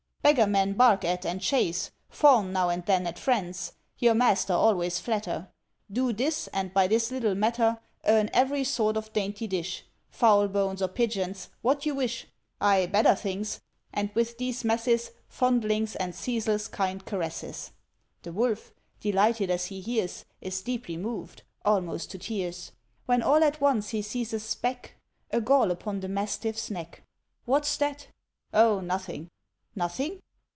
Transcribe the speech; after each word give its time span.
Beggar 0.23 0.45
men 0.45 0.73
Bark 0.73 1.03
at 1.03 1.25
and 1.25 1.41
chase; 1.41 1.89
fawn 2.07 2.53
now 2.53 2.69
and 2.69 2.85
then 2.85 3.07
At 3.07 3.17
friends; 3.17 3.73
your 3.97 4.13
master 4.13 4.53
always 4.53 4.99
flatter. 4.99 5.49
Do 5.91 6.13
this, 6.13 6.47
and 6.49 6.71
by 6.73 6.85
this 6.87 7.09
little 7.11 7.33
matter 7.33 7.79
Earn 8.05 8.29
every 8.31 8.63
sort 8.63 8.97
of 8.97 9.11
dainty 9.13 9.47
dish 9.47 9.83
Fowl 10.11 10.47
bones 10.47 10.79
or 10.79 10.89
pigeons' 10.89 11.49
what 11.63 11.87
you 11.87 11.95
wish 11.95 12.27
Aye, 12.61 12.85
better 12.85 13.15
things; 13.15 13.61
and 13.91 14.11
with 14.13 14.37
these 14.37 14.63
messes, 14.63 15.09
Fondlings, 15.27 15.95
and 15.95 16.13
ceaseless 16.13 16.67
kind 16.67 17.03
caresses." 17.03 17.71
The 18.21 18.31
Wolf, 18.31 18.73
delighted, 18.99 19.49
as 19.49 19.65
he 19.65 19.81
hears 19.81 20.25
Is 20.39 20.61
deeply 20.61 20.97
moved 20.97 21.41
almost 21.65 22.11
to 22.11 22.19
tears; 22.19 22.73
When 23.07 23.23
all 23.23 23.43
at 23.43 23.59
once 23.59 23.89
he 23.89 24.03
sees 24.03 24.33
a 24.33 24.39
speck, 24.39 24.93
A 25.31 25.41
gall 25.41 25.71
upon 25.71 25.99
the 25.99 26.07
Mastiff's 26.07 26.69
neck. 26.69 27.01
"What's 27.45 27.75
that?" 27.77 28.09
"Oh, 28.53 28.79
nothing!" 28.79 29.31
"Nothing?" 29.73 30.19